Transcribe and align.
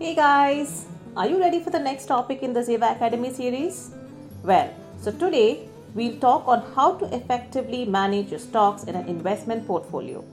Hey 0.00 0.14
guys, 0.14 0.86
are 1.14 1.26
you 1.28 1.38
ready 1.38 1.60
for 1.60 1.68
the 1.68 1.78
next 1.78 2.06
topic 2.06 2.42
in 2.42 2.54
the 2.54 2.60
Zeva 2.60 2.96
Academy 2.96 3.30
series? 3.30 3.90
Well, 4.42 4.72
so 4.98 5.12
today 5.12 5.68
we'll 5.94 6.18
talk 6.20 6.48
on 6.48 6.62
how 6.74 6.94
to 6.94 7.14
effectively 7.14 7.84
manage 7.84 8.30
your 8.30 8.38
stocks 8.38 8.84
in 8.84 8.94
an 8.94 9.06
investment 9.08 9.66
portfolio. 9.66 10.24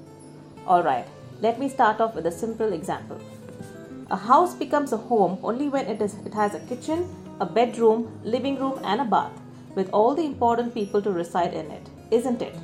Alright, 0.65 1.05
let 1.41 1.59
me 1.59 1.67
start 1.67 1.99
off 1.99 2.15
with 2.15 2.27
a 2.27 2.31
simple 2.31 2.71
example. 2.71 3.19
A 4.09 4.15
house 4.15 4.55
becomes 4.55 4.93
a 4.93 4.97
home 5.11 5.37
only 5.43 5.67
when 5.67 5.85
it, 5.87 6.01
is, 6.01 6.15
it 6.25 6.33
has 6.33 6.55
a 6.55 6.61
kitchen, 6.61 7.05
a 7.41 7.45
bedroom, 7.45 8.21
living 8.23 8.57
room, 8.57 8.79
and 8.85 9.01
a 9.01 9.03
bath, 9.03 9.37
with 9.75 9.89
all 9.89 10.15
the 10.15 10.23
important 10.23 10.73
people 10.73 11.01
to 11.01 11.11
reside 11.11 11.53
in 11.53 11.69
it, 11.71 11.89
isn't 12.09 12.41
it? 12.41 12.55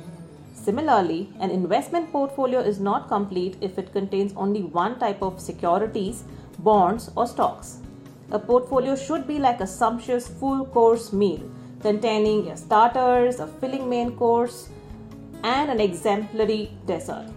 Similarly, 0.54 1.28
an 1.38 1.50
investment 1.50 2.10
portfolio 2.10 2.60
is 2.60 2.80
not 2.80 3.08
complete 3.08 3.58
if 3.60 3.76
it 3.76 3.92
contains 3.92 4.32
only 4.34 4.62
one 4.62 4.98
type 4.98 5.20
of 5.20 5.38
securities, 5.38 6.24
bonds, 6.58 7.10
or 7.16 7.26
stocks. 7.26 7.78
A 8.30 8.38
portfolio 8.38 8.96
should 8.96 9.26
be 9.26 9.38
like 9.38 9.60
a 9.60 9.66
sumptuous 9.66 10.26
full 10.26 10.64
course 10.66 11.12
meal 11.12 11.42
containing 11.80 12.46
your 12.46 12.56
starters, 12.56 13.40
a 13.40 13.46
filling 13.46 13.88
main 13.88 14.16
course, 14.16 14.70
and 15.42 15.70
an 15.70 15.80
exemplary 15.80 16.70
dessert. 16.86 17.28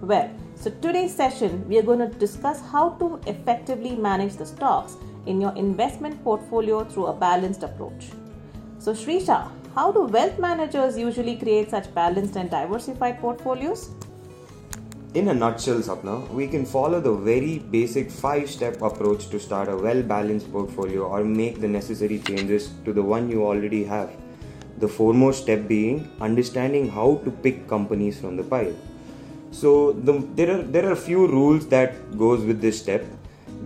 Well, 0.00 0.30
so 0.56 0.70
today's 0.70 1.14
session 1.14 1.68
we 1.68 1.78
are 1.78 1.82
going 1.82 2.00
to 2.00 2.08
discuss 2.18 2.60
how 2.60 2.90
to 3.00 3.20
effectively 3.26 3.94
manage 3.94 4.34
the 4.34 4.46
stocks 4.46 4.96
in 5.26 5.40
your 5.40 5.54
investment 5.54 6.22
portfolio 6.24 6.84
through 6.84 7.06
a 7.06 7.12
balanced 7.12 7.62
approach. 7.62 8.10
So 8.78 8.92
Shrisha, 8.92 9.50
how 9.74 9.92
do 9.92 10.02
wealth 10.06 10.38
managers 10.38 10.98
usually 10.98 11.36
create 11.36 11.70
such 11.70 11.94
balanced 11.94 12.36
and 12.36 12.50
diversified 12.50 13.20
portfolios? 13.20 13.90
In 15.14 15.28
a 15.28 15.34
nutshell, 15.34 15.80
Sapna, 15.82 16.26
we 16.30 16.48
can 16.48 16.64
follow 16.64 16.98
the 16.98 17.12
very 17.12 17.58
basic 17.58 18.10
five 18.10 18.48
step 18.48 18.80
approach 18.80 19.28
to 19.28 19.38
start 19.38 19.68
a 19.68 19.76
well 19.76 20.02
balanced 20.02 20.50
portfolio 20.50 21.02
or 21.02 21.22
make 21.22 21.60
the 21.60 21.68
necessary 21.68 22.18
changes 22.20 22.70
to 22.86 22.94
the 22.94 23.02
one 23.02 23.28
you 23.28 23.44
already 23.44 23.84
have. 23.84 24.10
The 24.78 24.88
foremost 24.88 25.42
step 25.42 25.68
being 25.68 26.10
understanding 26.22 26.88
how 26.88 27.20
to 27.26 27.30
pick 27.30 27.68
companies 27.68 28.18
from 28.18 28.38
the 28.38 28.42
pile. 28.42 28.74
So 29.50 29.92
the, 29.92 30.26
there 30.34 30.50
are 30.50 30.62
there 30.62 30.88
are 30.88 30.92
a 30.92 31.02
few 31.08 31.26
rules 31.26 31.66
that 31.66 32.16
goes 32.16 32.42
with 32.42 32.62
this 32.62 32.80
step. 32.80 33.04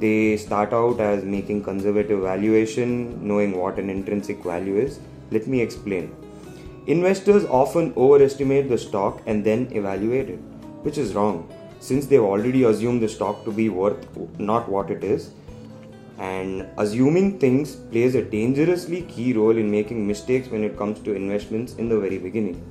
They 0.00 0.36
start 0.38 0.72
out 0.72 0.98
as 0.98 1.22
making 1.22 1.62
conservative 1.62 2.22
valuation, 2.22 3.24
knowing 3.24 3.56
what 3.56 3.78
an 3.78 3.88
intrinsic 3.88 4.42
value 4.42 4.78
is, 4.78 4.98
let 5.30 5.46
me 5.46 5.60
explain. 5.60 6.12
Investors 6.88 7.44
often 7.44 7.92
overestimate 7.96 8.68
the 8.68 8.78
stock 8.78 9.22
and 9.26 9.44
then 9.44 9.68
evaluate 9.70 10.28
it, 10.28 10.40
which 10.86 10.98
is 10.98 11.14
wrong 11.14 11.38
since 11.80 12.06
they've 12.06 12.30
already 12.32 12.62
assumed 12.64 13.02
the 13.02 13.08
stock 13.08 13.44
to 13.44 13.52
be 13.52 13.68
worth 13.68 14.06
not 14.38 14.68
what 14.68 14.90
it 14.90 15.04
is. 15.04 15.30
And 16.18 16.66
assuming 16.78 17.38
things 17.38 17.76
plays 17.76 18.14
a 18.14 18.22
dangerously 18.22 19.02
key 19.02 19.32
role 19.34 19.56
in 19.56 19.70
making 19.70 20.06
mistakes 20.06 20.48
when 20.48 20.64
it 20.64 20.78
comes 20.78 21.00
to 21.00 21.14
investments 21.14 21.74
in 21.74 21.88
the 21.88 21.98
very 22.00 22.18
beginning. 22.18 22.62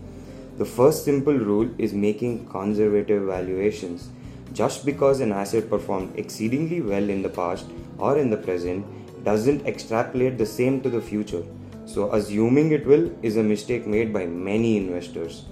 The 0.57 0.65
first 0.65 1.05
simple 1.05 1.37
rule 1.37 1.69
is 1.77 1.93
making 1.93 2.47
conservative 2.47 3.23
valuations. 3.23 4.09
Just 4.53 4.85
because 4.85 5.19
an 5.19 5.31
asset 5.31 5.69
performed 5.69 6.17
exceedingly 6.17 6.81
well 6.81 7.09
in 7.09 7.21
the 7.21 7.29
past 7.29 7.67
or 7.97 8.17
in 8.17 8.29
the 8.29 8.37
present 8.37 8.85
doesn't 9.23 9.67
extrapolate 9.67 10.37
the 10.37 10.45
same 10.45 10.81
to 10.81 10.89
the 10.89 11.01
future. 11.01 11.43
So, 11.85 12.11
assuming 12.13 12.71
it 12.71 12.85
will 12.85 13.11
is 13.21 13.37
a 13.37 13.43
mistake 13.43 13.85
made 13.85 14.11
by 14.11 14.25
many 14.25 14.77
investors. 14.77 15.43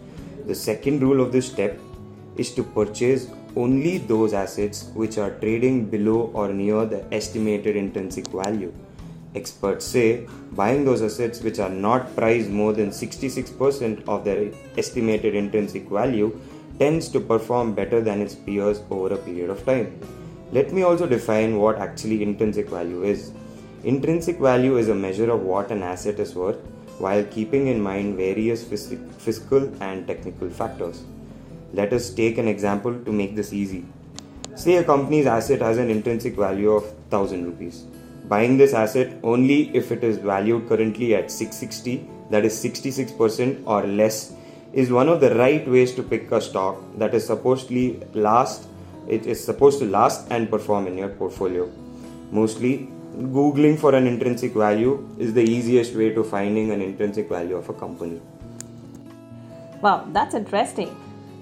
The 0.48 0.56
second 0.56 1.02
rule 1.02 1.22
of 1.22 1.32
this 1.32 1.48
step 1.48 1.80
is 2.38 2.54
to 2.56 2.64
purchase 2.64 3.28
only 3.56 4.00
those 4.00 4.34
assets 4.34 4.90
which 4.94 5.18
are 5.18 5.32
trading 5.40 5.86
below 5.86 6.32
or 6.34 6.52
near 6.52 6.86
the 6.86 7.04
estimated 7.14 7.76
intrinsic 7.76 8.28
value. 8.28 8.74
Experts 9.36 9.86
say 9.86 10.28
buying 10.52 10.86
those 10.86 11.02
assets 11.02 11.42
which 11.42 11.60
are 11.60 11.70
not 11.70 12.16
priced 12.16 12.50
more 12.50 12.74
than 12.74 12.90
66% 12.90 14.08
of 14.08 14.24
their 14.24 14.52
estimated 14.78 15.36
intrinsic 15.36 15.88
value 15.90 16.40
tends 16.80 17.10
to 17.10 17.20
perform 17.20 17.74
better 17.74 18.02
than 18.02 18.22
its 18.22 18.36
peers 18.36 18.82
over 18.90 19.14
a 19.14 19.18
period 19.18 19.50
of 19.50 19.64
time. 19.66 20.00
Let 20.52 20.72
me 20.72 20.84
also 20.84 21.08
define 21.08 21.58
what 21.58 21.78
actually 21.78 22.22
intrinsic 22.22 22.70
value 22.70 23.04
is. 23.04 23.32
Intrinsic 23.84 24.38
value 24.40 24.78
is 24.78 24.90
a 24.90 24.96
measure 24.96 25.32
of 25.32 25.42
what 25.42 25.72
an 25.72 25.84
asset 25.84 26.20
is 26.20 26.36
worth 26.36 26.58
while 27.00 27.24
keeping 27.26 27.68
in 27.68 27.82
mind 27.82 28.16
various 28.18 28.64
fiscal 28.64 29.72
and 29.82 30.08
technical 30.08 30.50
factors. 30.50 31.04
Let 31.74 31.92
us 31.92 32.10
take 32.12 32.38
an 32.38 32.48
example 32.48 32.94
to 33.06 33.12
make 33.12 33.36
this 33.36 33.52
easy. 33.52 33.86
Say 34.56 34.76
a 34.76 34.84
company's 34.84 35.26
asset 35.26 35.62
has 35.62 35.78
an 35.78 35.90
intrinsic 35.90 36.36
value 36.36 36.72
of 36.72 36.84
1000 36.84 37.46
rupees. 37.46 37.86
Buying 38.26 38.58
this 38.58 38.74
asset 38.74 39.18
only 39.24 39.76
if 39.76 39.92
it 39.92 40.04
is 40.04 40.18
valued 40.18 40.70
currently 40.70 41.16
at 41.16 41.32
660, 41.32 42.08
that 42.30 42.46
is 42.46 42.54
66% 42.64 43.64
or 43.66 43.86
less, 43.86 44.34
is 44.72 44.92
one 44.92 45.10
of 45.10 45.20
the 45.20 45.36
right 45.36 45.68
ways 45.68 45.94
to 45.96 46.04
pick 46.04 46.32
a 46.32 46.40
stock 46.40 46.78
that 46.98 47.14
is 47.14 47.26
supposedly 47.26 48.02
last 48.14 48.68
it 49.08 49.26
is 49.26 49.44
supposed 49.44 49.80
to 49.80 49.86
last 49.86 50.28
and 50.32 50.50
perform 50.50 50.88
in 50.88 50.98
your 50.98 51.10
portfolio. 51.10 51.70
Mostly 52.32 52.90
Googling 53.16 53.78
for 53.78 53.94
an 53.94 54.08
intrinsic 54.08 54.54
value 54.54 55.08
is 55.20 55.34
the 55.34 55.44
easiest 55.44 55.94
way 55.94 56.10
to 56.14 56.24
finding 56.24 56.72
an 56.72 56.82
intrinsic 56.82 57.30
value 57.30 57.56
of 57.56 57.70
a 57.70 57.74
company. 57.74 58.20
Wow, 59.82 60.08
that's 60.12 60.34
interesting. 60.34 60.96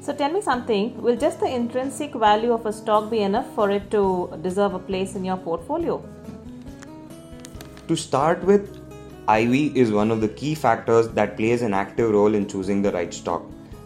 So 0.04 0.12
tell 0.12 0.32
me 0.32 0.42
something, 0.42 1.00
will 1.00 1.16
just 1.16 1.40
the 1.40 1.46
intrinsic 1.46 2.16
value 2.16 2.54
of 2.54 2.66
a 2.66 2.74
stock 2.74 3.12
be 3.12 3.20
enough 3.20 3.46
for 3.54 3.70
it 3.70 3.92
to 3.92 4.36
deserve 4.42 4.74
a 4.74 4.80
place 4.80 5.14
in 5.14 5.24
your 5.24 5.38
portfolio? 5.38 6.04
To 7.88 7.96
start 7.96 8.44
with, 8.44 8.80
IV 9.30 9.78
is 9.78 9.92
one 9.92 10.10
of 10.10 10.20
the 10.20 10.28
key 10.28 10.56
factors 10.56 11.10
that 11.10 11.38
plays 11.38 11.62
an 11.62 11.76
active 11.76 12.10
role 12.10 12.34
in 12.34 12.48
choosing 12.48 12.82
the 12.82 12.92
right 12.92 13.14
stock. 13.14 13.44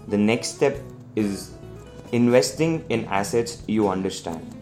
The 0.08 0.18
next 0.18 0.56
step 0.56 0.80
is 1.18 1.52
investing 2.14 2.86
in 2.88 3.04
assets 3.08 3.64
you 3.68 3.90
understand. 3.90 4.56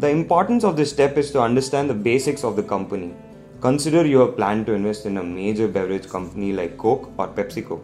The 0.00 0.08
importance 0.08 0.64
of 0.64 0.76
this 0.76 0.90
step 0.90 1.16
is 1.16 1.30
to 1.30 1.40
understand 1.40 1.88
the 1.88 1.94
basics 1.94 2.42
of 2.42 2.56
the 2.56 2.64
company. 2.64 3.14
Consider 3.60 4.04
you 4.04 4.18
have 4.18 4.34
planned 4.34 4.66
to 4.66 4.72
invest 4.72 5.06
in 5.06 5.18
a 5.18 5.22
major 5.22 5.68
beverage 5.68 6.08
company 6.08 6.52
like 6.52 6.76
Coke 6.76 7.08
or 7.18 7.28
PepsiCo. 7.28 7.80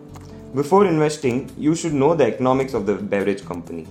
Before 0.55 0.87
investing, 0.87 1.51
you 1.59 1.75
should 1.75 1.95
know 1.95 2.15
the 2.15 2.27
economics 2.27 2.75
of 2.75 2.87
the 2.87 2.95
beverage 2.95 3.45
company. 3.45 3.89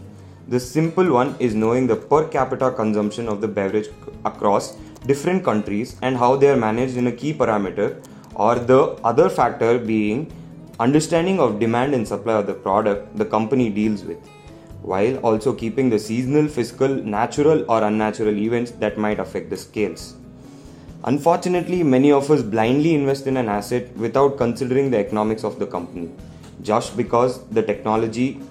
The 0.47 0.62
simple 0.62 1.12
one 1.12 1.35
is 1.38 1.53
knowing 1.53 1.88
the 1.88 1.97
per 1.97 2.25
capita 2.29 2.72
consumption 2.72 3.28
of 3.28 3.41
the 3.41 3.50
beverage 3.50 3.90
across 4.24 4.78
different 5.06 5.44
countries 5.44 5.97
and 6.01 6.16
how 6.16 6.38
they 6.38 6.47
are 6.50 6.56
managed 6.56 6.96
in 6.96 7.07
a 7.07 7.12
key 7.12 7.34
parameter, 7.34 8.01
or 8.35 8.56
the 8.56 8.81
other 9.03 9.28
factor 9.28 9.78
being 9.78 10.31
understanding 10.79 11.41
of 11.41 11.59
demand 11.59 11.94
and 11.94 12.07
supply 12.07 12.35
of 12.35 12.47
the 12.47 12.53
product 12.53 13.18
the 13.18 13.25
company 13.25 13.69
deals 13.69 14.06
with 14.06 14.19
while 14.84 15.18
also 15.18 15.53
keeping 15.53 15.90
the 15.90 16.00
seasonal, 16.00 16.47
fiscal, 16.47 16.88
natural, 16.88 17.66
or 17.69 17.84
unnatural 17.84 18.38
events 18.38 18.72
that 18.72 18.97
might 18.97 19.19
affect 19.19 19.50
the 19.50 19.57
scales. 19.57 20.16
Unfortunately, 21.03 21.84
many 21.84 22.12
of 22.13 22.31
us 22.31 22.41
blindly 22.41 22.95
invest 22.95 23.28
in 23.28 23.35
an 23.35 23.50
asset 23.50 23.94
without 23.97 24.38
considering 24.38 24.91
the 24.91 24.97
economics 24.97 25.44
of 25.44 25.59
the 25.59 25.68
company. 25.68 26.09
Just 26.62 26.96
because 26.96 27.44
the 27.50 27.64
technology 27.64 28.41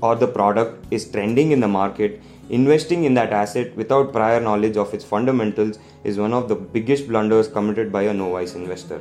or 0.00 0.16
the 0.16 0.26
product 0.26 0.84
is 0.90 1.10
trending 1.10 1.52
in 1.52 1.60
the 1.60 1.68
market, 1.68 2.20
investing 2.50 3.04
in 3.04 3.14
that 3.14 3.32
asset 3.32 3.74
without 3.76 4.12
prior 4.12 4.40
knowledge 4.40 4.76
of 4.76 4.92
its 4.92 5.04
fundamentals 5.04 5.78
is 6.04 6.18
one 6.18 6.34
of 6.34 6.48
the 6.48 6.54
biggest 6.54 7.08
blunders 7.08 7.48
committed 7.48 7.92
by 7.92 8.02
a 8.02 8.12
novice 8.12 8.54
investor. 8.54 9.00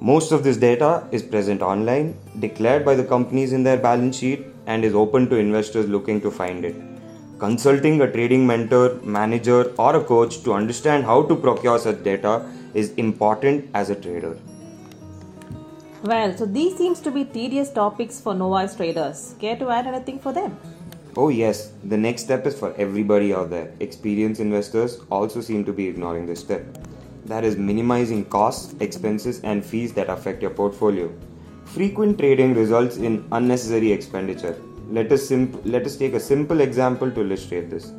Most 0.00 0.32
of 0.32 0.42
this 0.42 0.56
data 0.56 1.06
is 1.12 1.22
present 1.22 1.62
online, 1.62 2.16
declared 2.40 2.84
by 2.84 2.94
the 2.94 3.04
companies 3.04 3.52
in 3.52 3.62
their 3.62 3.76
balance 3.76 4.18
sheet, 4.18 4.46
and 4.66 4.84
is 4.84 4.94
open 4.94 5.28
to 5.28 5.36
investors 5.36 5.86
looking 5.88 6.20
to 6.22 6.30
find 6.30 6.64
it. 6.64 6.74
Consulting 7.38 8.00
a 8.00 8.10
trading 8.10 8.46
mentor, 8.46 8.98
manager, 9.02 9.72
or 9.78 9.96
a 9.96 10.02
coach 10.02 10.42
to 10.42 10.52
understand 10.54 11.04
how 11.04 11.22
to 11.22 11.36
procure 11.36 11.78
such 11.78 12.02
data 12.02 12.50
is 12.72 12.92
important 12.94 13.68
as 13.74 13.90
a 13.90 13.94
trader. 13.94 14.36
Well, 16.04 16.36
so 16.36 16.44
these 16.44 16.76
seems 16.76 17.00
to 17.00 17.10
be 17.10 17.24
tedious 17.24 17.70
topics 17.70 18.20
for 18.20 18.34
novice 18.34 18.76
traders. 18.76 19.36
Care 19.40 19.56
to 19.56 19.70
add 19.70 19.86
anything 19.86 20.18
for 20.18 20.34
them? 20.34 20.54
Oh 21.16 21.30
yes, 21.30 21.72
the 21.82 21.96
next 21.96 22.24
step 22.24 22.46
is 22.46 22.58
for 22.58 22.74
everybody 22.76 23.32
out 23.32 23.48
there. 23.48 23.72
Experienced 23.80 24.38
investors 24.38 25.00
also 25.10 25.40
seem 25.40 25.64
to 25.64 25.72
be 25.72 25.88
ignoring 25.88 26.26
this 26.26 26.40
step. 26.40 26.62
That 27.24 27.42
is 27.42 27.56
minimizing 27.56 28.26
costs, 28.26 28.74
expenses 28.80 29.40
and 29.44 29.64
fees 29.64 29.94
that 29.94 30.10
affect 30.10 30.42
your 30.42 30.50
portfolio. 30.50 31.10
Frequent 31.64 32.18
trading 32.18 32.52
results 32.52 32.98
in 32.98 33.26
unnecessary 33.32 33.90
expenditure. 33.90 34.60
Let 34.90 35.10
us, 35.10 35.26
simp- 35.26 35.62
let 35.64 35.86
us 35.86 35.96
take 35.96 36.12
a 36.12 36.20
simple 36.20 36.60
example 36.60 37.10
to 37.12 37.22
illustrate 37.22 37.70
this. 37.70 37.92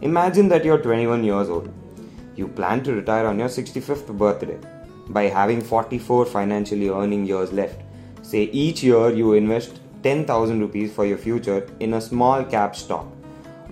Imagine 0.00 0.48
that 0.48 0.64
you're 0.64 0.82
21 0.82 1.22
years 1.22 1.48
old. 1.48 1.72
You 2.34 2.48
plan 2.48 2.82
to 2.82 2.94
retire 2.94 3.28
on 3.28 3.38
your 3.38 3.48
65th 3.48 4.08
birthday 4.18 4.58
by 5.08 5.24
having 5.24 5.60
44 5.60 6.26
financially 6.26 6.88
earning 6.88 7.26
years 7.26 7.52
left. 7.52 7.80
Say 8.22 8.44
each 8.44 8.82
year 8.82 9.10
you 9.10 9.34
invest 9.34 9.80
10,000 10.02 10.60
rupees 10.60 10.92
for 10.92 11.06
your 11.06 11.18
future 11.18 11.68
in 11.80 11.94
a 11.94 12.00
small 12.00 12.44
cap 12.44 12.76
stock. 12.76 13.06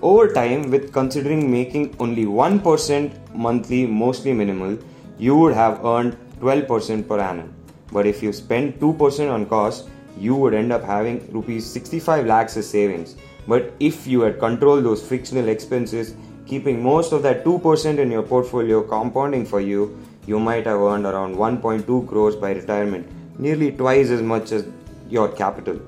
Over 0.01 0.33
time, 0.33 0.71
with 0.71 0.93
considering 0.93 1.51
making 1.51 1.95
only 2.01 2.25
1% 2.25 3.35
monthly, 3.35 3.87
mostly 3.87 4.33
minimal, 4.33 4.79
you 5.19 5.37
would 5.37 5.55
have 5.55 5.85
earned 5.85 6.17
12% 6.41 7.07
per 7.07 7.21
annum. 7.21 7.55
But 7.93 8.07
if 8.07 8.23
you 8.23 8.33
spend 8.33 8.81
2% 8.81 9.33
on 9.33 9.47
costs, 9.47 9.89
you 10.19 10.35
would 10.35 10.55
end 10.55 10.73
up 10.73 10.83
having 10.83 11.31
rupees 11.33 11.65
65 11.67 12.27
lakhs 12.27 12.57
as 12.57 12.69
savings. 12.69 13.17
But 13.47 13.73
if 13.81 14.07
you 14.07 14.21
had 14.23 14.39
controlled 14.39 14.85
those 14.85 15.07
frictional 15.07 15.49
expenses, 15.49 16.15
keeping 16.47 16.83
most 16.83 17.13
of 17.13 17.23
that 17.23 17.45
2% 17.45 17.99
in 17.99 18.11
your 18.11 18.23
portfolio 18.23 18.83
compounding 18.83 19.47
for 19.47 19.61
you, 19.61 19.99
you 20.27 20.39
might 20.39 20.67
have 20.67 20.81
earned 20.81 21.07
around 21.07 21.37
1.2 21.37 22.09
crores 22.09 22.37
by 22.37 22.53
retirement, 22.53 23.07
nearly 23.39 23.73
twice 23.73 24.11
as 24.11 24.23
much 24.23 24.53
as 24.53 24.67
your 25.09 25.29
capital. 25.29 25.81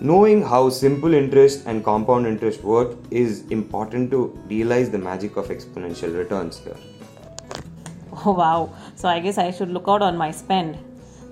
Knowing 0.00 0.42
how 0.42 0.68
simple 0.68 1.14
interest 1.14 1.64
and 1.66 1.84
compound 1.84 2.26
interest 2.26 2.62
work 2.62 2.96
is 3.10 3.46
important 3.50 4.10
to 4.10 4.38
realize 4.48 4.90
the 4.90 4.98
magic 4.98 5.36
of 5.36 5.48
exponential 5.48 6.16
returns 6.16 6.58
here. 6.58 6.76
Oh 8.24 8.32
wow, 8.32 8.74
so 8.96 9.08
I 9.08 9.20
guess 9.20 9.38
I 9.38 9.50
should 9.50 9.70
look 9.70 9.84
out 9.88 10.02
on 10.02 10.16
my 10.16 10.30
spend. 10.30 10.78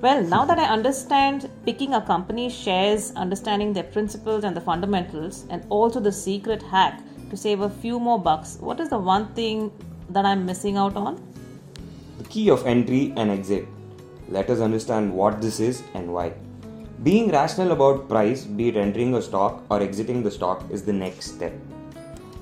Well, 0.00 0.22
now 0.24 0.44
that 0.44 0.58
I 0.58 0.64
understand 0.64 1.48
picking 1.64 1.94
a 1.94 2.00
company's 2.00 2.52
shares, 2.52 3.12
understanding 3.14 3.72
their 3.72 3.84
principles 3.84 4.42
and 4.42 4.56
the 4.56 4.60
fundamentals, 4.60 5.46
and 5.48 5.64
also 5.68 6.00
the 6.00 6.10
secret 6.10 6.60
hack 6.60 7.00
to 7.30 7.36
save 7.36 7.60
a 7.60 7.70
few 7.70 8.00
more 8.00 8.18
bucks, 8.18 8.58
what 8.58 8.80
is 8.80 8.88
the 8.88 8.98
one 8.98 9.32
thing 9.34 9.70
that 10.10 10.24
I'm 10.24 10.44
missing 10.44 10.76
out 10.76 10.96
on? 10.96 11.22
Key 12.32 12.48
of 12.48 12.66
entry 12.66 13.12
and 13.18 13.30
exit. 13.30 13.68
Let 14.30 14.48
us 14.48 14.60
understand 14.60 15.12
what 15.12 15.42
this 15.42 15.60
is 15.60 15.82
and 15.92 16.14
why. 16.14 16.32
Being 17.02 17.30
rational 17.30 17.72
about 17.72 18.08
price, 18.08 18.44
be 18.44 18.68
it 18.68 18.76
entering 18.78 19.14
a 19.14 19.20
stock 19.20 19.62
or 19.68 19.82
exiting 19.82 20.22
the 20.22 20.30
stock, 20.30 20.64
is 20.70 20.82
the 20.82 20.94
next 20.94 21.34
step. 21.34 21.52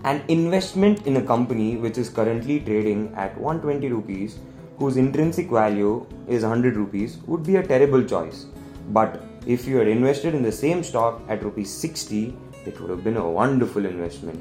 An 0.04 0.22
investment 0.28 1.08
in 1.08 1.16
a 1.16 1.22
company 1.22 1.76
which 1.76 1.98
is 1.98 2.08
currently 2.08 2.60
trading 2.60 3.12
at 3.16 3.36
120 3.36 3.88
rupees 3.88 4.38
whose 4.78 4.96
intrinsic 4.96 5.50
value 5.50 6.06
is 6.28 6.42
100 6.42 6.76
rupees 6.76 7.18
would 7.26 7.42
be 7.42 7.56
a 7.56 7.66
terrible 7.66 8.04
choice. 8.04 8.46
But 8.90 9.24
if 9.44 9.66
you 9.66 9.78
had 9.78 9.88
invested 9.88 10.36
in 10.36 10.44
the 10.44 10.52
same 10.52 10.84
stock 10.84 11.20
at 11.28 11.42
rupees 11.42 11.68
60, 11.68 12.36
it 12.64 12.80
would 12.80 12.90
have 12.90 13.02
been 13.02 13.16
a 13.16 13.28
wonderful 13.28 13.84
investment. 13.84 14.40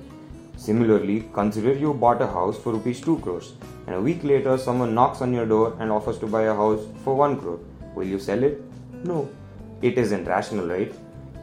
Similarly, 0.57 1.27
consider 1.33 1.73
you 1.73 1.95
bought 1.95 2.21
a 2.21 2.27
house 2.27 2.55
for 2.55 2.73
rupees 2.73 3.01
2 3.01 3.17
crores 3.23 3.53
and 3.89 3.97
a 3.97 4.01
week 4.07 4.23
later 4.23 4.55
someone 4.55 4.93
knocks 4.93 5.19
on 5.19 5.33
your 5.33 5.47
door 5.47 5.75
and 5.79 5.91
offers 5.91 6.19
to 6.19 6.27
buy 6.27 6.43
a 6.43 6.53
house 6.53 6.81
for 7.03 7.15
1 7.15 7.39
crore. 7.39 7.59
Will 7.95 8.03
you 8.03 8.19
sell 8.19 8.43
it? 8.43 8.61
No. 9.03 9.27
It 9.81 9.97
isn't 9.97 10.25
rational, 10.25 10.67
right? 10.67 10.93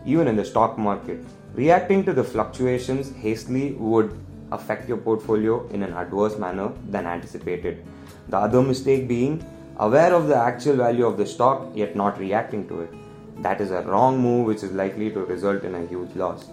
Even 0.05 0.29
in 0.29 0.37
the 0.37 0.45
stock 0.45 0.79
market, 0.79 1.25
reacting 1.55 2.05
to 2.05 2.13
the 2.13 2.23
fluctuations 2.23 3.11
hastily 3.17 3.73
would 3.73 4.17
affect 4.53 4.89
your 4.89 4.99
portfolio 4.99 5.67
in 5.71 5.83
an 5.83 5.95
adverse 5.95 6.39
manner 6.39 6.71
than 6.89 7.05
anticipated. 7.05 7.85
The 8.29 8.37
other 8.37 8.63
mistake 8.63 9.09
being 9.09 9.45
aware 9.79 10.15
of 10.15 10.29
the 10.29 10.37
actual 10.37 10.77
value 10.77 11.05
of 11.05 11.17
the 11.17 11.27
stock 11.27 11.67
yet 11.75 11.97
not 11.97 12.21
reacting 12.21 12.69
to 12.69 12.83
it. 12.83 12.95
That 13.43 13.61
is 13.61 13.73
a 13.73 13.83
wrong 13.83 14.21
move 14.21 14.47
which 14.47 14.63
is 14.63 14.71
likely 14.71 15.11
to 15.11 15.25
result 15.25 15.65
in 15.65 15.75
a 15.75 15.85
huge 15.85 16.15
loss. 16.15 16.47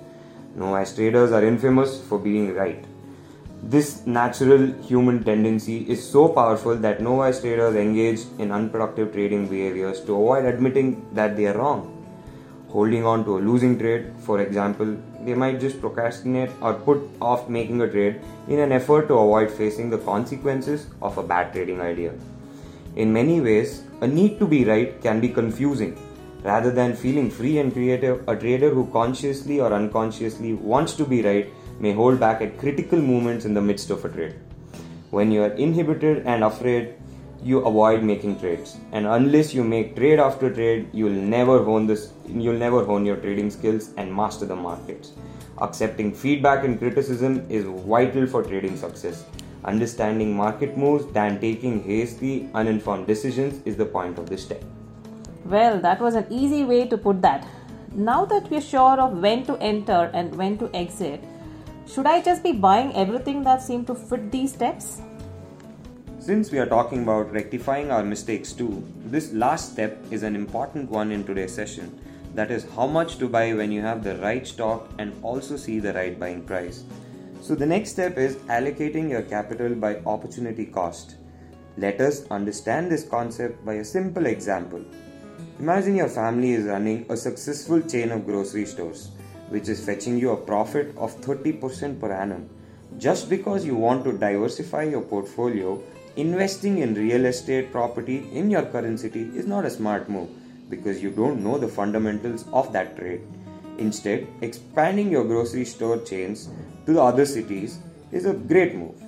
Novice 0.55 0.95
traders 0.95 1.31
are 1.31 1.45
infamous 1.45 2.01
for 2.01 2.17
being 2.17 2.55
right. 2.55 2.83
This 3.65 4.05
natural 4.05 4.73
human 4.83 5.23
tendency 5.23 5.89
is 5.89 6.05
so 6.05 6.27
powerful 6.27 6.75
that 6.75 7.01
novice 7.01 7.39
traders 7.39 7.75
engage 7.75 8.19
in 8.37 8.51
unproductive 8.51 9.13
trading 9.13 9.47
behaviors 9.47 10.01
to 10.01 10.15
avoid 10.15 10.43
admitting 10.43 11.07
that 11.13 11.37
they 11.37 11.47
are 11.47 11.57
wrong. 11.57 11.89
Holding 12.67 13.05
on 13.05 13.23
to 13.23 13.37
a 13.37 13.39
losing 13.39 13.79
trade, 13.79 14.11
for 14.19 14.41
example, 14.41 14.97
they 15.21 15.33
might 15.33 15.61
just 15.61 15.79
procrastinate 15.79 16.51
or 16.61 16.73
put 16.73 17.09
off 17.21 17.47
making 17.47 17.79
a 17.81 17.89
trade 17.89 18.19
in 18.49 18.59
an 18.59 18.73
effort 18.73 19.07
to 19.07 19.13
avoid 19.13 19.49
facing 19.49 19.89
the 19.89 19.99
consequences 19.99 20.87
of 21.01 21.17
a 21.17 21.23
bad 21.23 21.53
trading 21.53 21.79
idea. 21.79 22.11
In 22.97 23.13
many 23.13 23.39
ways, 23.39 23.83
a 24.01 24.07
need 24.07 24.39
to 24.39 24.45
be 24.45 24.65
right 24.65 25.01
can 25.01 25.21
be 25.21 25.29
confusing. 25.29 25.97
Rather 26.43 26.69
than 26.69 26.97
feeling 26.97 27.31
free 27.31 27.59
and 27.59 27.71
creative, 27.71 28.27
a 28.27 28.35
trader 28.35 28.71
who 28.71 28.87
consciously 28.91 29.61
or 29.61 29.71
unconsciously 29.71 30.53
wants 30.53 30.95
to 30.95 31.05
be 31.05 31.21
right 31.21 31.49
may 31.79 31.93
hold 31.93 32.19
back 32.19 32.41
at 32.41 32.57
critical 32.57 32.99
moments 32.99 33.45
in 33.45 33.53
the 33.53 33.61
midst 33.61 33.89
of 33.89 34.03
a 34.05 34.09
trade. 34.09 34.35
When 35.11 35.31
you 35.31 35.43
are 35.43 35.53
inhibited 35.53 36.25
and 36.25 36.43
afraid, 36.43 36.95
you 37.43 37.59
avoid 37.59 38.03
making 38.03 38.39
trades. 38.39 38.77
And 38.91 39.05
unless 39.05 39.53
you 39.53 39.63
make 39.63 39.95
trade 39.95 40.19
after 40.19 40.53
trade 40.53 40.89
you'll 40.93 41.21
never 41.35 41.63
hone 41.63 41.87
this 41.87 42.13
you'll 42.27 42.57
never 42.57 42.83
hone 42.85 43.05
your 43.05 43.17
trading 43.17 43.51
skills 43.51 43.89
and 43.97 44.13
master 44.13 44.45
the 44.45 44.55
markets. 44.55 45.11
Accepting 45.59 46.13
feedback 46.13 46.63
and 46.63 46.79
criticism 46.79 47.45
is 47.49 47.65
vital 47.65 48.25
for 48.27 48.43
trading 48.43 48.77
success. 48.77 49.25
Understanding 49.65 50.35
market 50.35 50.77
moves 50.77 51.05
than 51.13 51.39
taking 51.39 51.83
hasty 51.83 52.49
uninformed 52.53 53.07
decisions 53.07 53.61
is 53.65 53.75
the 53.75 53.85
point 53.85 54.17
of 54.17 54.29
this 54.29 54.43
step. 54.43 54.63
Well 55.45 55.79
that 55.81 55.99
was 55.99 56.15
an 56.15 56.25
easy 56.29 56.63
way 56.63 56.87
to 56.87 56.97
put 56.97 57.21
that. 57.21 57.45
Now 57.93 58.25
that 58.25 58.49
we're 58.49 58.61
sure 58.61 58.99
of 58.99 59.21
when 59.21 59.45
to 59.45 59.57
enter 59.57 60.09
and 60.13 60.33
when 60.35 60.57
to 60.57 60.69
exit 60.73 61.23
should 61.87 62.05
i 62.05 62.21
just 62.21 62.43
be 62.43 62.51
buying 62.51 62.93
everything 62.95 63.43
that 63.43 63.61
seemed 63.61 63.87
to 63.87 63.95
fit 63.95 64.31
these 64.31 64.53
steps 64.53 65.01
since 66.25 66.51
we 66.51 66.59
are 66.59 66.65
talking 66.65 67.03
about 67.03 67.33
rectifying 67.33 67.91
our 67.91 68.01
mistakes 68.01 68.53
too, 68.53 68.81
this 69.07 69.33
last 69.33 69.73
step 69.73 69.97
is 70.09 70.23
an 70.23 70.37
important 70.37 70.89
one 70.89 71.11
in 71.11 71.25
today's 71.25 71.53
session. 71.53 71.99
That 72.33 72.49
is 72.49 72.65
how 72.77 72.87
much 72.87 73.17
to 73.17 73.27
buy 73.27 73.53
when 73.53 73.73
you 73.73 73.81
have 73.81 74.05
the 74.05 74.15
right 74.19 74.47
stock 74.47 74.89
and 74.99 75.13
also 75.21 75.57
see 75.57 75.79
the 75.79 75.91
right 75.91 76.17
buying 76.17 76.43
price. 76.43 76.85
So, 77.41 77.55
the 77.55 77.65
next 77.65 77.89
step 77.89 78.17
is 78.17 78.37
allocating 78.57 79.09
your 79.09 79.23
capital 79.23 79.75
by 79.75 79.97
opportunity 80.05 80.65
cost. 80.65 81.17
Let 81.75 81.99
us 81.99 82.25
understand 82.31 82.89
this 82.89 83.03
concept 83.03 83.65
by 83.65 83.73
a 83.73 83.83
simple 83.83 84.27
example. 84.27 84.81
Imagine 85.59 85.97
your 85.97 86.07
family 86.07 86.53
is 86.53 86.63
running 86.63 87.05
a 87.09 87.17
successful 87.17 87.81
chain 87.81 88.13
of 88.13 88.25
grocery 88.25 88.65
stores, 88.65 89.09
which 89.53 89.69
is 89.69 89.85
fetching 89.85 90.17
you 90.17 90.31
a 90.31 90.43
profit 90.51 90.93
of 90.97 91.15
30% 91.21 91.99
per 91.99 92.11
annum. 92.11 92.49
Just 92.97 93.29
because 93.29 93.65
you 93.65 93.75
want 93.75 94.03
to 94.05 94.17
diversify 94.17 94.83
your 94.83 95.01
portfolio, 95.01 95.81
investing 96.15 96.79
in 96.79 96.95
real 96.95 97.25
estate 97.25 97.71
property 97.71 98.17
in 98.31 98.49
your 98.49 98.65
current 98.73 98.99
city 98.99 99.21
is 99.35 99.45
not 99.45 99.65
a 99.65 99.69
smart 99.69 100.09
move 100.09 100.29
because 100.71 101.03
you 101.03 101.11
don't 101.11 101.43
know 101.43 101.57
the 101.59 101.67
fundamentals 101.67 102.45
of 102.51 102.73
that 102.73 102.97
trade. 102.97 103.21
Instead, 103.77 104.27
expanding 104.41 105.11
your 105.11 105.23
grocery 105.23 105.65
store 105.65 105.99
chains 106.01 106.49
to 106.85 106.93
the 106.93 107.01
other 107.01 107.25
cities 107.25 107.79
is 108.11 108.25
a 108.25 108.33
great 108.33 108.75
move. 108.75 108.99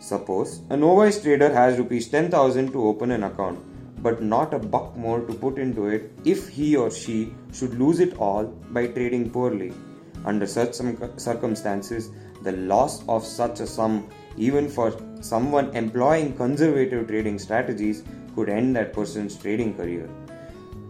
Suppose 0.00 0.60
a 0.70 0.76
novice 0.76 1.22
trader 1.22 1.52
has 1.52 1.78
rupees 1.78 2.08
10,000 2.08 2.72
to 2.72 2.86
open 2.86 3.10
an 3.10 3.24
account 3.24 3.58
but 3.98 4.22
not 4.22 4.54
a 4.54 4.58
buck 4.58 4.96
more 4.96 5.20
to 5.20 5.32
put 5.32 5.58
into 5.58 5.86
it 5.86 6.12
if 6.24 6.48
he 6.48 6.76
or 6.76 6.90
she 6.90 7.34
should 7.52 7.78
lose 7.78 8.00
it 8.00 8.16
all 8.18 8.44
by 8.70 8.86
trading 8.86 9.30
poorly. 9.30 9.72
Under 10.24 10.46
such 10.46 10.74
circumstances, 11.16 12.10
the 12.42 12.52
loss 12.52 13.06
of 13.08 13.24
such 13.24 13.60
a 13.60 13.66
sum 13.66 14.08
even 14.36 14.68
for 14.68 14.94
someone 15.20 15.74
employing 15.74 16.36
conservative 16.36 17.08
trading 17.08 17.38
strategies 17.38 18.02
could 18.34 18.48
end 18.48 18.76
that 18.76 18.92
person's 18.92 19.36
trading 19.36 19.74
career. 19.74 20.08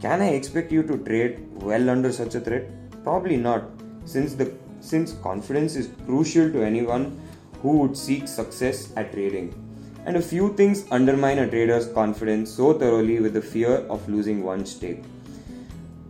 Can 0.01 0.21
I 0.21 0.31
expect 0.31 0.73
you 0.73 0.83
to 0.83 0.99
trade 0.99 1.47
well 1.63 1.89
under 1.89 2.13
such 2.13 2.35
a 2.35 2.41
threat? 2.41 2.69
Probably 3.05 3.37
not, 3.37 3.65
since 4.05 4.35
the 4.35 4.53
since 4.81 5.13
confidence 5.23 5.75
is 5.77 5.91
crucial 6.05 6.51
to 6.53 6.63
anyone 6.63 7.19
who 7.63 7.79
would 7.79 7.97
seek 7.97 8.29
success 8.29 8.93
at 8.97 9.13
trading. 9.13 9.66
And 10.07 10.17
a 10.17 10.23
few 10.23 10.55
things 10.55 10.87
undermine 10.93 11.41
a 11.41 11.49
trader's 11.49 11.89
confidence 11.89 12.53
so 12.53 12.73
thoroughly 12.73 13.19
with 13.19 13.35
the 13.35 13.43
fear 13.43 13.79
of 13.95 14.09
losing 14.09 14.45
one's 14.45 14.71
stake. 14.71 15.03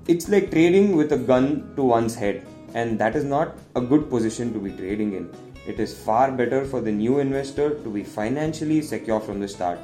It's 0.07 0.29
like 0.29 0.50
trading 0.50 0.97
with 0.97 1.12
a 1.12 1.17
gun 1.17 1.73
to 1.76 1.83
one's 1.83 2.15
head, 2.15 2.47
and 2.75 2.99
that 2.99 3.17
is 3.17 3.25
not 3.25 3.57
a 3.75 3.81
good 3.81 4.11
position 4.11 4.53
to 4.53 4.59
be 4.59 4.71
trading 4.73 5.15
in. 5.15 5.35
It 5.67 5.81
is 5.81 5.99
far 5.99 6.31
better 6.31 6.67
for 6.67 6.83
the 6.83 6.93
new 6.93 7.21
investor 7.21 7.71
to 7.71 7.88
be 7.88 8.05
financially 8.05 8.83
secure 8.83 9.19
from 9.19 9.41
the 9.41 9.49
start. 9.49 9.79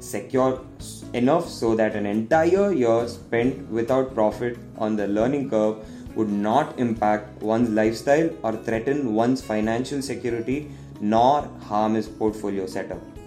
Secure 0.00 0.64
enough 1.12 1.46
so 1.46 1.74
that 1.74 1.94
an 1.94 2.06
entire 2.06 2.72
year 2.72 3.06
spent 3.06 3.68
without 3.68 4.14
profit 4.14 4.56
on 4.78 4.96
the 4.96 5.06
learning 5.06 5.50
curve 5.50 5.76
would 6.16 6.30
not 6.30 6.78
impact 6.78 7.42
one's 7.42 7.68
lifestyle 7.68 8.30
or 8.42 8.56
threaten 8.56 9.14
one's 9.14 9.42
financial 9.42 10.00
security 10.00 10.70
nor 11.02 11.42
harm 11.60 11.94
his 11.94 12.08
portfolio 12.08 12.66
setup. 12.66 13.17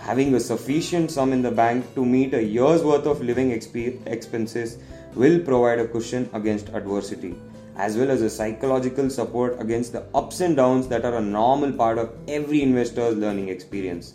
Having 0.00 0.34
a 0.34 0.40
sufficient 0.40 1.10
sum 1.10 1.32
in 1.32 1.42
the 1.42 1.50
bank 1.50 1.94
to 1.94 2.04
meet 2.04 2.34
a 2.34 2.42
year's 2.42 2.82
worth 2.82 3.06
of 3.06 3.22
living 3.22 3.50
exp- 3.50 4.06
expenses 4.06 4.78
will 5.14 5.40
provide 5.40 5.78
a 5.78 5.86
cushion 5.86 6.28
against 6.32 6.68
adversity 6.70 7.34
as 7.76 7.96
well 7.96 8.10
as 8.10 8.22
a 8.22 8.30
psychological 8.30 9.08
support 9.08 9.60
against 9.60 9.92
the 9.92 10.02
ups 10.14 10.40
and 10.40 10.56
downs 10.56 10.88
that 10.88 11.04
are 11.04 11.16
a 11.16 11.20
normal 11.20 11.72
part 11.72 11.98
of 11.98 12.10
every 12.28 12.62
investor's 12.62 13.16
learning 13.16 13.48
experience. 13.48 14.14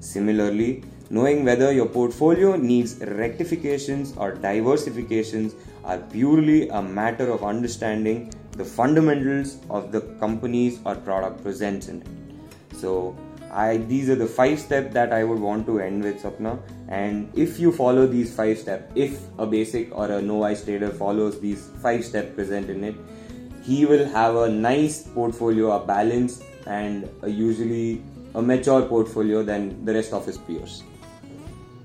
Similarly, 0.00 0.82
knowing 1.10 1.44
whether 1.44 1.72
your 1.72 1.86
portfolio 1.86 2.56
needs 2.56 2.96
rectifications 3.00 4.16
or 4.16 4.32
diversifications 4.32 5.54
are 5.84 5.98
purely 5.98 6.68
a 6.68 6.82
matter 6.82 7.30
of 7.30 7.44
understanding 7.44 8.32
the 8.52 8.64
fundamentals 8.64 9.58
of 9.70 9.92
the 9.92 10.00
companies 10.24 10.80
or 10.84 10.94
product 10.96 11.46
it. 11.46 12.02
So, 12.72 13.16
I 13.54 13.76
these 13.76 14.08
are 14.10 14.16
the 14.16 14.26
five 14.26 14.58
steps 14.58 14.92
that 14.94 15.12
I 15.12 15.22
would 15.22 15.38
want 15.38 15.66
to 15.66 15.78
end 15.80 16.02
with, 16.02 16.22
Sapna. 16.22 16.58
And 16.88 17.30
if 17.34 17.60
you 17.60 17.70
follow 17.72 18.06
these 18.06 18.34
five 18.34 18.58
steps, 18.58 18.92
if 18.94 19.20
a 19.38 19.46
basic 19.46 19.94
or 19.96 20.10
a 20.10 20.20
no-ice 20.20 20.64
trader 20.64 20.90
follows 20.90 21.40
these 21.40 21.68
five 21.80 22.04
steps 22.04 22.34
present 22.34 22.68
in 22.68 22.82
it, 22.82 22.96
he 23.62 23.86
will 23.86 24.04
have 24.06 24.34
a 24.36 24.48
nice 24.48 25.02
portfolio, 25.02 25.70
a 25.70 25.86
balanced 25.86 26.42
and 26.66 27.08
a 27.22 27.28
usually 27.28 28.02
a 28.34 28.42
mature 28.42 28.82
portfolio 28.82 29.42
than 29.42 29.84
the 29.84 29.94
rest 29.94 30.12
of 30.12 30.26
his 30.26 30.36
peers. 30.36 30.82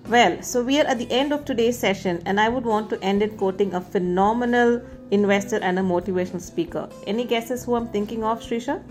Well, 0.07 0.41
so 0.41 0.63
we 0.63 0.81
are 0.81 0.85
at 0.85 0.97
the 0.97 1.11
end 1.11 1.31
of 1.31 1.45
today's 1.45 1.77
session, 1.77 2.23
and 2.25 2.39
I 2.39 2.49
would 2.49 2.65
want 2.65 2.89
to 2.89 3.03
end 3.03 3.21
it 3.21 3.37
quoting 3.37 3.75
a 3.75 3.81
phenomenal 3.81 4.81
investor 5.11 5.59
and 5.61 5.77
a 5.77 5.83
motivational 5.83 6.41
speaker. 6.41 6.89
Any 7.05 7.25
guesses 7.25 7.63
who 7.63 7.75
I'm 7.75 7.87
thinking 7.89 8.23
of, 8.23 8.41
Srisha? 8.41 8.81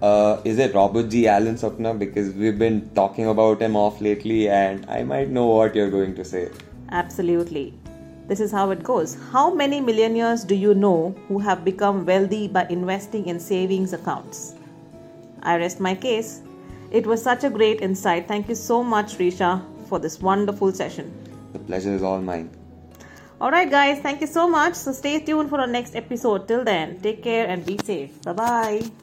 Uh, 0.00 0.40
is 0.44 0.58
it 0.58 0.74
Robert 0.74 1.08
G. 1.08 1.26
Allen 1.26 1.56
Sapna? 1.56 1.98
Because 1.98 2.32
we've 2.34 2.58
been 2.58 2.88
talking 2.94 3.26
about 3.26 3.60
him 3.60 3.74
off 3.76 4.00
lately, 4.00 4.48
and 4.48 4.86
I 4.88 5.02
might 5.02 5.28
know 5.28 5.46
what 5.46 5.74
you're 5.74 5.90
going 5.90 6.14
to 6.14 6.24
say. 6.24 6.50
Absolutely. 6.90 7.74
This 8.28 8.40
is 8.40 8.52
how 8.52 8.70
it 8.70 8.82
goes. 8.84 9.16
How 9.32 9.52
many 9.52 9.80
millionaires 9.80 10.44
do 10.44 10.54
you 10.54 10.74
know 10.74 11.16
who 11.26 11.38
have 11.38 11.64
become 11.64 12.04
wealthy 12.06 12.46
by 12.46 12.66
investing 12.68 13.26
in 13.26 13.40
savings 13.40 13.92
accounts? 13.92 14.54
I 15.42 15.56
rest 15.56 15.80
my 15.80 15.94
case. 15.94 16.42
It 16.90 17.06
was 17.06 17.22
such 17.22 17.44
a 17.44 17.50
great 17.50 17.80
insight. 17.80 18.28
Thank 18.28 18.48
you 18.48 18.54
so 18.54 18.84
much, 18.84 19.18
Risha, 19.18 19.62
for 19.88 19.98
this 19.98 20.20
wonderful 20.20 20.72
session. 20.72 21.12
The 21.52 21.58
pleasure 21.58 21.94
is 21.94 22.02
all 22.02 22.20
mine. 22.20 22.50
Alright, 23.40 23.70
guys, 23.70 24.00
thank 24.00 24.20
you 24.20 24.26
so 24.26 24.48
much. 24.48 24.74
So 24.74 24.92
stay 24.92 25.20
tuned 25.20 25.48
for 25.48 25.60
our 25.60 25.66
next 25.66 25.96
episode. 25.96 26.48
Till 26.48 26.64
then, 26.64 27.00
take 27.00 27.22
care 27.22 27.46
and 27.46 27.64
be 27.64 27.78
safe. 27.78 28.20
Bye 28.22 28.32
bye. 28.32 28.90